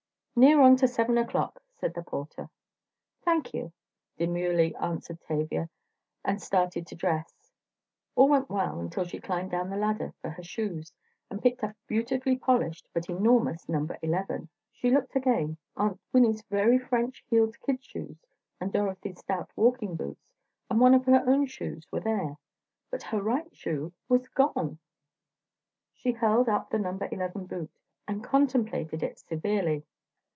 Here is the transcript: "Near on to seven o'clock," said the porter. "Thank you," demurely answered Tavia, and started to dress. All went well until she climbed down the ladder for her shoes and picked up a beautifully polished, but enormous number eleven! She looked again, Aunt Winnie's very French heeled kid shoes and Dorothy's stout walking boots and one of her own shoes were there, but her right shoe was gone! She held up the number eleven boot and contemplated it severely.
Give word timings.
"Near 0.33 0.61
on 0.61 0.75
to 0.77 0.87
seven 0.87 1.17
o'clock," 1.19 1.61
said 1.75 1.93
the 1.93 2.01
porter. 2.01 2.49
"Thank 3.21 3.53
you," 3.53 3.73
demurely 4.17 4.73
answered 4.77 5.19
Tavia, 5.21 5.69
and 6.25 6.41
started 6.41 6.87
to 6.87 6.95
dress. 6.95 7.51
All 8.15 8.29
went 8.29 8.49
well 8.49 8.79
until 8.79 9.03
she 9.03 9.19
climbed 9.19 9.51
down 9.51 9.69
the 9.69 9.75
ladder 9.77 10.13
for 10.21 10.29
her 10.31 10.41
shoes 10.41 10.93
and 11.29 11.41
picked 11.43 11.63
up 11.65 11.71
a 11.71 11.75
beautifully 11.85 12.37
polished, 12.37 12.87
but 12.93 13.07
enormous 13.09 13.67
number 13.69 13.99
eleven! 14.01 14.47
She 14.71 14.89
looked 14.89 15.15
again, 15.17 15.57
Aunt 15.75 15.99
Winnie's 16.13 16.41
very 16.43 16.79
French 16.79 17.23
heeled 17.29 17.59
kid 17.59 17.83
shoes 17.83 18.25
and 18.59 18.71
Dorothy's 18.71 19.19
stout 19.19 19.51
walking 19.57 19.95
boots 19.97 20.33
and 20.71 20.79
one 20.79 20.93
of 20.95 21.05
her 21.05 21.23
own 21.29 21.45
shoes 21.45 21.85
were 21.91 21.99
there, 21.99 22.37
but 22.89 23.03
her 23.03 23.21
right 23.21 23.53
shoe 23.55 23.93
was 24.09 24.27
gone! 24.29 24.79
She 25.93 26.13
held 26.13 26.47
up 26.49 26.69
the 26.71 26.79
number 26.79 27.07
eleven 27.11 27.45
boot 27.45 27.69
and 28.07 28.23
contemplated 28.23 29.03
it 29.03 29.19
severely. 29.19 29.85